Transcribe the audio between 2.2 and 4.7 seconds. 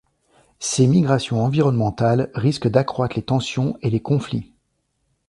risquent d'accroître les tensions et les conflits.